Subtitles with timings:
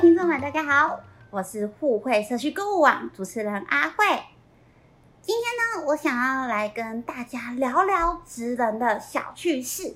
[0.00, 3.96] 听众们，大家好，我是互惠社区购物网主持人阿慧。
[5.20, 9.94] 今天呢，我想要来跟大家聊聊职人的小趣事。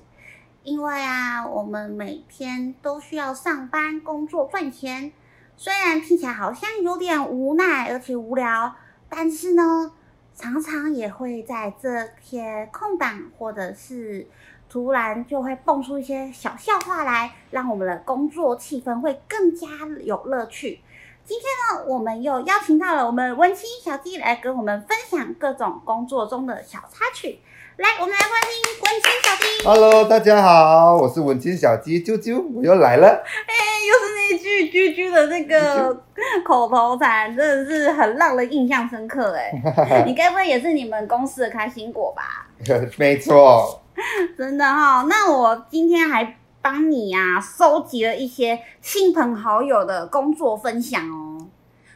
[0.61, 5.11] 因为啊，我们每天都需要上班工作赚钱，
[5.57, 8.75] 虽然听起来好像有点无奈而且无聊，
[9.09, 9.91] 但是呢，
[10.35, 14.27] 常常也会在这些空档或者是。
[14.69, 19.67] 突然就会蹦出一些小笑话来，让我们的工作气氛会更加
[20.03, 20.81] 有乐趣。
[21.23, 21.45] 今天
[21.79, 27.39] 呢，我们又邀请到了我们文青小鸡来跟我们分享各种工作中的小插曲。
[27.77, 29.67] 来，我们来欢迎文青小鸡。
[29.67, 33.07] Hello，大家好，我是文青小鸡啾啾，我又来了。
[33.07, 33.53] 哎，
[33.87, 36.03] 又是那句啾啾的那个
[36.45, 39.35] 口头禅，真的是很让人印象深刻。
[39.35, 42.44] 哎， 你该不会也是你们公司的开心果吧？
[42.97, 43.81] 没错。
[44.37, 51.47] 真的哈，那我今天还帮你呀收集了一些亲朋好友的工作分享哦，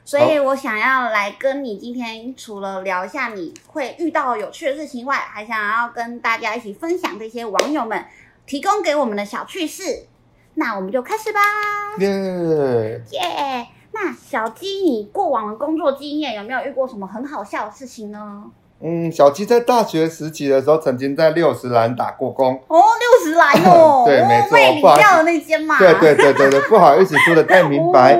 [0.05, 8.05] 所以我想要来跟你今天除了聊一下你会遇到有趣的事情外，还想要跟大家一起分享这些网友们
[8.45, 10.05] 提供给我们的小趣事。
[10.55, 11.39] 那我们就开始吧。
[11.99, 13.67] 耶耶！
[13.91, 18.45] 那小鸡，你过往的工作经验有没有遇过什么很好笑的事情呢？
[18.81, 22.53] 嗯，小七在大学时期的时候，曾经在六十岚打过工。
[22.67, 25.77] 哦，六十岚哦，对，没错，不好意思，那间嘛。
[25.77, 28.17] 对对对对对，不好意思说的太明白。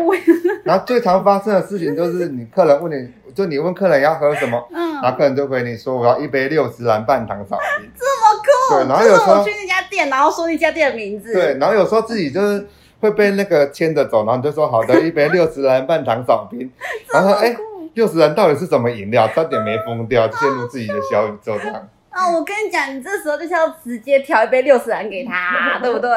[0.66, 7.90] 然后最常发生的事情就是，你客人问你就你问客人要喝什么，嗯，然后客人就回你说我要一杯六十岚半糖少冰。
[7.98, 8.76] 这么酷。
[8.76, 11.32] 对，然后有时候去那家店，然后说那家店的名字。
[11.32, 12.68] 对，然后有时候自己就是
[13.00, 16.70] 会被那个牵着走，然后你就说好的，一杯六十岚半糖少冰。
[17.14, 17.56] 然后哎。
[18.00, 19.28] 六十人到底是什么饮料？
[19.28, 21.76] 差点没疯掉，陷入自己的小宇宙这样。
[22.10, 26.10] 啊，我跟你讲，你这时候就是要直接调一杯六十人给他， 对不对？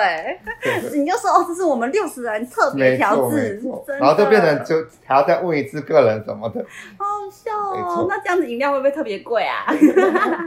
[0.94, 3.60] 你就说哦，这是我们六十人特别调制，
[3.98, 6.64] 然后就变成就还要再问一次个人什么的，
[6.96, 8.06] 好笑哦。
[8.08, 9.66] 那这样子饮料会不会特别贵啊？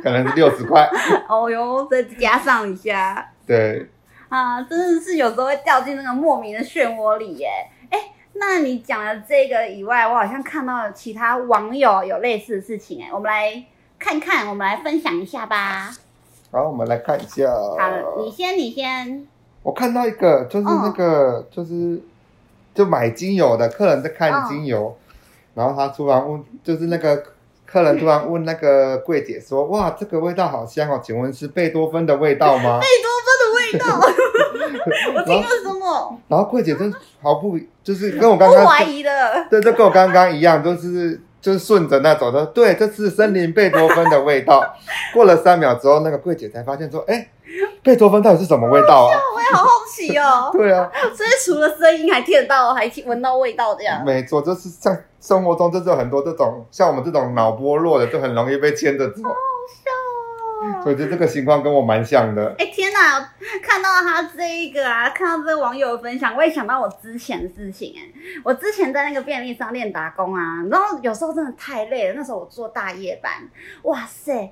[0.02, 0.90] 可能是六十块。
[1.28, 3.30] 哦哟，再加上一下。
[3.46, 3.90] 对。
[4.30, 7.50] 啊，真的是有时候会掉进那个莫名的漩涡里耶。
[8.38, 13.66] 那你讲了这个以外，我好像看到其他网友有类似的事情哎，我们来
[13.97, 15.96] 看看，我们来分享一下吧。
[16.51, 17.50] 好，我们来看一下。
[17.50, 19.25] 好，你先，你先。
[19.63, 22.01] 我看到一个，就是那个，就是
[22.73, 24.96] 就买精油的客人在看精油，
[25.53, 27.23] 然后他突然问，就是那个
[27.75, 34.00] 客人突然问那个柜姐说：“哇，这个味道好香哦，请问是贝多芬的味道吗？” 贝多芬的味道。
[35.13, 36.18] 我听了什么？
[36.30, 37.59] 然后柜姐真毫不。
[37.84, 39.12] 就是跟我刚刚怀疑的，
[39.50, 42.46] 对，就跟我刚刚一样，都是就是顺着那走的。
[42.47, 44.74] 对，这是森林贝多芬的味道。
[45.14, 47.28] 过了三秒之后，那个柜姐才发现说：“哎，
[47.85, 50.50] 贝多芬到底是什么味道啊？”我也好好奇哦。
[50.57, 54.03] 对啊，所以除了声音，还听得到，还闻到味道这样。
[54.03, 59.22] 没错，就是像生活中就是有很多这种像我们这种脑波弱的，就很容易被牵着走。
[59.23, 59.91] 好笑。
[60.84, 62.56] 我觉得这个情况跟我蛮像的。
[62.57, 63.19] 哎天哪，
[63.62, 67.94] 看到他这一个啊，看到这个网友的分享，我也想到我之前的事情。
[67.96, 68.02] 哎，
[68.44, 73.31] 我之前在那个便利商店打工啊，然后有时候真的太累了，那时候我做大夜班，
[73.84, 74.52] 哇塞，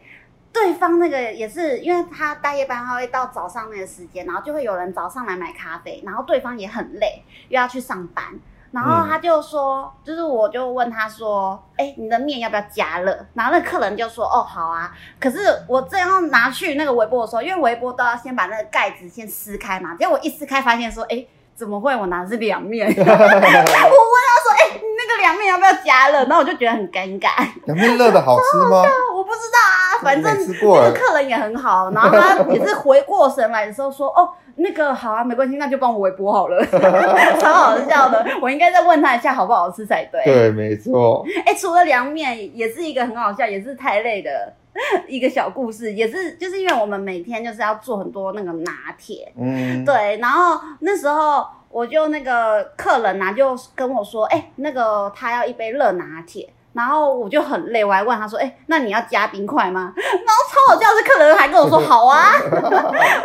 [0.53, 8.23] 对方那个也是，因为他大夜班他会到早上那个时间，然后就会有人早上来买咖啡，然后对方也很累，又要去上班。
[8.71, 13.25] 然后他就说，就是我就问他说，哎，你的面要不要加热？
[13.35, 14.91] 然后那客人就说，哦，好啊。
[15.19, 15.37] 可是
[15.67, 19.93] 我正要拿去那个微波的时候，因为微波都要先把那个盖子先撕开嘛。
[19.95, 21.23] 结果我一撕开，发现说，哎，
[21.55, 21.95] 怎么会？
[21.95, 22.87] 我拿的是凉面。
[22.89, 26.17] 我问他说，哎，你那个凉面要不要加热？
[26.23, 27.29] 然后我就觉得很尴尬。
[27.65, 28.81] 凉面热的好吃吗？
[29.13, 29.72] 我不知道啊，
[30.03, 30.31] 反正
[30.61, 31.89] 那个客人也很好。
[31.91, 34.29] 然后他也是回过神来的时候说，哦。
[34.55, 36.63] 那个好啊，没关系，那就帮我微波好了，
[37.41, 38.23] 超好笑的。
[38.39, 40.23] 我应该再问他一下好不好吃才对。
[40.23, 41.25] 对，没错。
[41.43, 44.53] 哎，除了凉面，也是一个很好笑，也是太累的
[45.09, 50.17] 一个小故事，也是就是因为我们每天就是要做很多那个拿铁，嗯，对。
[50.17, 56.47] 然后那时候我就那个客人呐就跟我说，哎，那个他要一杯热拿铁。
[56.73, 60.05] 然后我就很累，我还问他说：“哎，那你要加冰块吗？”然
[60.35, 62.33] 后超好笑，是客人还跟我说：“好啊。”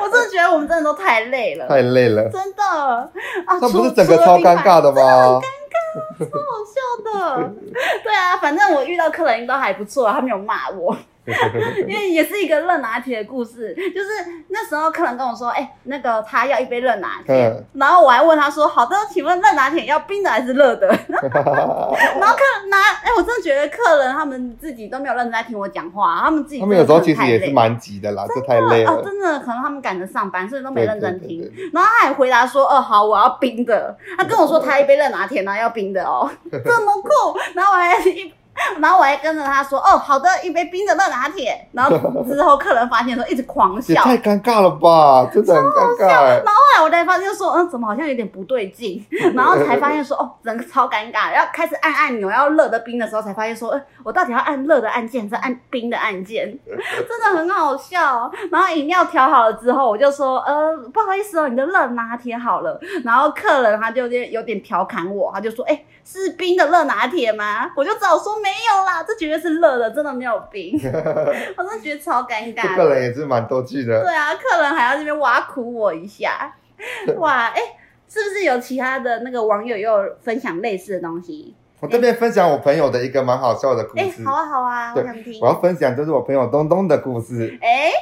[0.01, 2.63] 我真的觉得我们真的都太累了，太累了，真的
[3.47, 3.59] 啊！
[3.61, 5.41] 那不是整个超尴尬的吗？
[5.41, 7.53] 尴尬，超好笑的。
[8.05, 10.95] 对啊，反正我遇到客人都还不错，他没有骂我。
[11.87, 14.09] 因为也是一个热拿铁的故事，就是
[14.49, 20.87] 那时候客人跟我说，哎、那个他要一杯热拿铁，嗯然后我还问他说，好的，请问热拿铁要冰的还是热的？
[21.09, 29.03] 然后客人拿，哎、我真的觉得客人他们自己都没有认真在听我讲话，他们自己他们有时候其实也是蛮急的啦，这太累哦，了。
[29.05, 31.51] 真的，可能他们赶着上班，所以都没对认真听。
[31.73, 37.39] 然后他还回答说：“哦，好，我要冰的。”他跟我说他一杯热拿铁，然后要冰的哦，这么酷。
[37.55, 38.33] 然后我还一，
[38.81, 44.03] 然后我还跟着他说：“哦，好的，一杯冰的热拿铁。”然后之后客人发现说一直狂也笑。
[44.03, 46.43] 太尴尬了吧，真的很尴尬哎。
[46.45, 51.31] 然后后来我才发现说，嗯，怎么好像有点不对劲， 然后才发现说，哦，整个超尴尬。
[51.33, 56.47] 然后开始按按钮要热的冰的时候，才发现说，呃，我到底要按热的按键还是按冰的按键？
[56.67, 58.31] 真的很好笑。
[58.51, 62.79] 然后饮料调好了之后，我就说，呃，不好意思哦，你的热拿铁好了。
[63.05, 67.71] 然后客人他就有点有点调侃我，他就说，哎、是冰的热拿铁吗？
[67.77, 70.79] 我就只好说没有啦，这绝对是热的，真的没有冰。
[71.57, 72.95] 我真的觉得超尴尬客。
[72.95, 74.03] 人也是蛮多趣的。
[74.03, 76.55] 对啊，客人还要这边挖苦我一下，
[77.19, 77.61] 哇，哎、
[78.09, 81.55] 是不是有其他的那个网友也有分享类似的东西？
[81.81, 84.25] 我这边分享我朋友的一个蛮好笑的故事哎、事。
[84.25, 85.47] 好啊好啊，我想听我。
[85.47, 87.57] 要分享就是我朋友东东的故事。
[87.63, 87.93] 哎、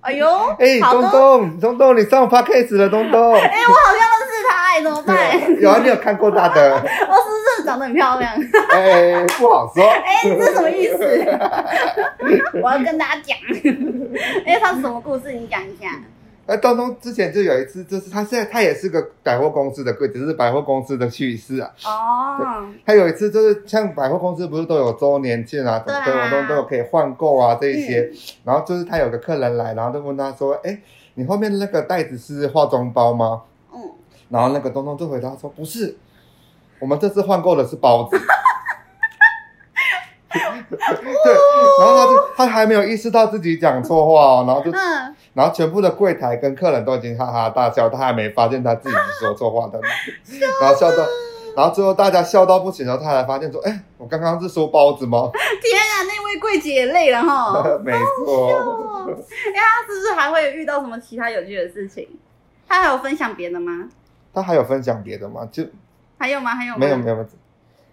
[0.00, 0.26] 哎呦，
[0.58, 3.34] 哎，东东，东东，你上 podcast 了，东东。
[3.34, 5.52] 哎、我好像认识他、哎，怎么办？
[5.60, 6.74] 有啊，你有看过他的？
[6.76, 6.88] 我是
[7.66, 8.32] 长得很漂亮？
[8.72, 9.82] 哎，不好说。
[9.84, 11.26] 哎、你这什么意思？
[12.62, 13.36] 我要跟大家讲，
[14.46, 15.32] 哎、他是什么故事？
[15.32, 15.90] 你讲一下。
[16.46, 21.68] 哎东东之前就有一次，就是他现在他也是个百货公司的柜，只是百货公司的趣事啊。
[21.84, 28.08] 哦，他有一次就是像百货公司不是都有周年庆啊，什么对啊的活动都有可以换购啊这一些。
[28.44, 30.78] 然后就是他有个客人来，然后就问他说：“哎，
[31.14, 33.42] 你后面那个袋子是化妆包吗
[33.74, 33.80] 嗯，？”
[34.30, 35.96] 然后那个东东就回答说：“不是，
[36.80, 38.18] 我们这次换购的是包子。
[40.68, 41.32] ”对，
[41.78, 49.80] 然后他就他还没有意识到自己讲错话哦，然后就嗯，然后全部的柜台跟客人都已经哈哈大笑，他还没发现他自己说错话的，
[50.60, 51.06] 然后笑到，
[51.56, 55.30] 然后最后大家笑到不行，然后他才发现说，哎，我刚刚是说包子吗？
[55.32, 57.64] 天啊，那位柜姐也累了哈。
[57.82, 57.92] 没
[58.24, 59.12] 错，哦，哎，
[59.54, 62.06] 他是不是还会遇到什么其他有趣的事情？
[62.68, 63.88] 他还有分享别的吗？
[64.34, 65.48] 他还有分享别的吗？
[65.50, 65.64] 就
[66.18, 66.54] 还有吗？
[66.54, 66.78] 还有吗？
[66.78, 67.28] 没有没有没有，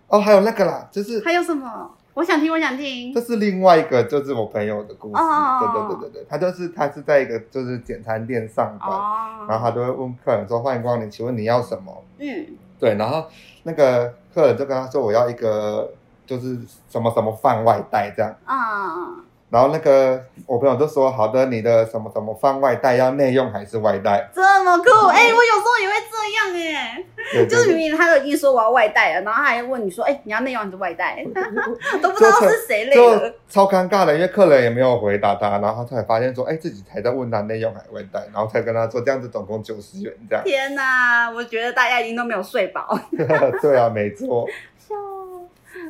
[0.07, 1.91] 哦，还有那个啦，就是还有什么？
[2.13, 3.19] 我想听，我想听这。
[3.19, 12.03] 是另外一个，就是我朋友的故事，哦对对对对对，他就是他是在一个就是简餐店上班，哦，然后他都会问客人说欢迎光临，请问你要什么？
[12.19, 12.45] 嗯，
[12.79, 13.25] 对，然后
[13.63, 15.91] 那个客人就跟他说我要一个
[16.27, 16.55] 就是
[16.87, 19.15] 什么什么饭外带这样，啊，
[19.53, 24.27] 然后那个我朋友就说好的，你的什么什么放外带要内用还是外带？
[24.33, 24.89] 这么酷！
[25.09, 31.23] 哎，我有时候也会这样哎，对就是明明他都已经说我要外带了，然后他还问你说，哎，你要内用还是外带？
[32.01, 33.31] 都不知道是谁累就了。
[33.47, 40.44] 超尴尬的，因为客人也没有回答他，然后他才发现说，哎，自己才在问他内用还是外带，然后才跟他说这样子总共九十元这样。
[40.44, 43.00] 天哪，我觉得大家一定都没有睡饱。
[43.61, 44.47] 对啊，没错。
[44.89, 44.95] 笑，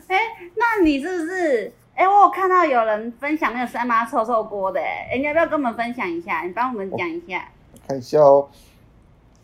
[0.09, 0.19] 哎，
[0.55, 1.71] 那你是不是？
[1.95, 6.41] 哎，我有看到有人分享那个三妈臭臭锅的，哎，你要不要跟我们分享一下？
[6.41, 7.47] 你帮我们讲一下。
[7.87, 8.49] 看一下哦，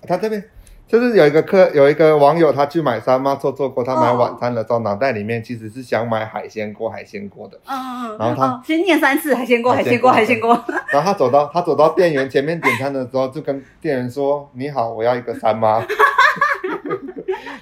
[0.08, 0.44] 他这边
[0.88, 7.60] 就是有一个客有一个网友，他去买三妈臭臭锅，他买哦晚餐的时候，脑袋里面其实是想买海鲜锅，海鲜锅的。
[7.66, 10.50] 嗯嗯嗯，然后他哦先念三次海鲜锅，海鲜锅，海鲜锅。
[10.92, 15.86] 然后他走到他走到店员前面点餐的时候，就跟店员说：“你好，我要一个三妈。”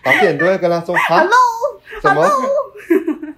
[0.02, 1.28] 然后店员都会跟他说：“啊，
[2.02, 2.26] 什么？”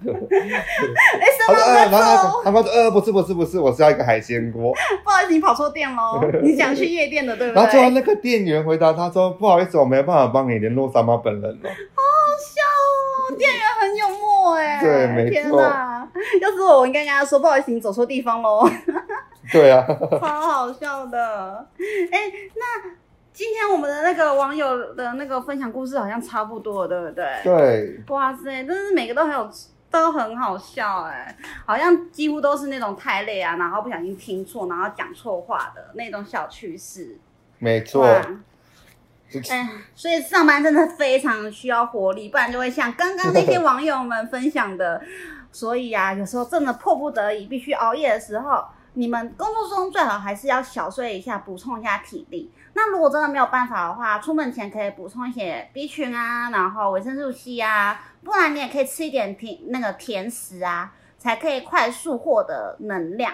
[1.52, 4.72] 他说：“呃，么然后他说：呃，不是不是不是，我是要一个海鲜锅。
[5.04, 6.20] 不好意思，你跑错店喽。
[6.42, 7.90] 你想去夜店的，对”不对然后最后？
[7.90, 11.68] 那个店员回答他说：“不好意思，我没办法帮你联络三妈本人了。
[11.68, 12.62] 笑
[13.32, 14.80] 哦，店员很幽默哎。
[14.82, 16.08] 对没错天哪，
[16.40, 18.68] 要是我，我应该跟他说，不好意思，你走错地方喽。”
[19.52, 19.84] 对啊，
[20.20, 21.66] 超好笑的。
[22.12, 22.18] 哎、
[22.54, 22.90] 那
[23.32, 27.24] 今天我们的那个网友的那个分享故事好像差不多，对不对？
[27.42, 29.50] 对，哇塞，真是每个都很有，
[29.90, 37.18] 都很好笑哎，好像几乎都是那种太累啊，然后不小心听错，然后讲错话的那种小趣事。
[37.58, 38.06] 没错。
[39.48, 45.00] 哎，所以上班真的非常需要活力，不然就会像刚刚那些网友们分享的。
[45.52, 52.50] 所以啊，有时候真的迫不得已必须熬夜的时候，你们工作中最好还是要小睡一下，补充一下体力。
[52.74, 63.32] 那如果真的没有办法的话，出门前可以补充一些 B 群啊，然后维生素 C 啊，不然你也可以吃一点甜那个甜食啊，才可以快速获得能量。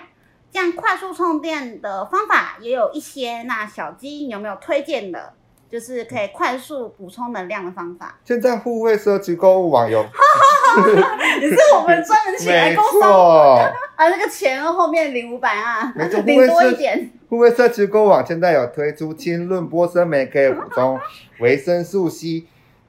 [0.51, 5.33] 这样快速充电的方法也有一些，那小鸡有没有推荐的？
[5.69, 10.01] 就是可以快速补充能量的方法，现在互惠社区购物网有，
[11.43, 13.73] 也是我们专门请来没工商。
[13.97, 15.93] 错，啊，那个钱后面领五百啊，
[16.25, 17.11] 领多一点。
[17.29, 20.99] 护卫社区购物网现在有推出清润波生酶，可以补充
[21.41, 22.45] 维生素 C，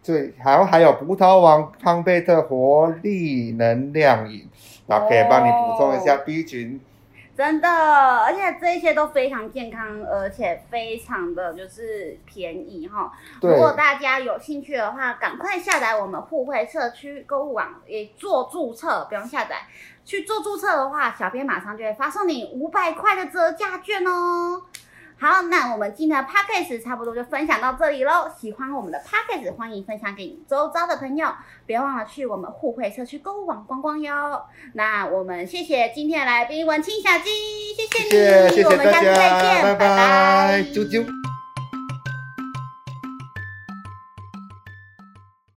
[0.06, 4.48] 对，还有还有葡萄王康贝特活力能量饮，
[4.86, 6.80] 然后可以帮你补充一下 B 群。
[7.36, 13.12] 真的，而且这一些都非常健康，而且非常的就是便宜哈。
[13.42, 19.58] 如果大家有兴趣的话，赶快下载我们互惠社区购物网，也做注册，不用下载。
[20.08, 24.62] 去做注册的话，小编马上就会发送你五百块的折价券哦。
[25.20, 28.32] 好，那我们今天的 p a c k a g e 差不多就分享到这里喽。
[28.40, 31.28] 喜欢我们的 p a c k a g e 欢迎分享给你周遭的朋友，
[31.66, 34.44] 别忘了去我们互惠社区购物网逛逛哟。
[34.74, 37.30] 那我们谢谢今天的来宾文清小鸡，
[37.76, 41.17] 谢谢你，谢谢我们下次再见，拜拜，啾啾。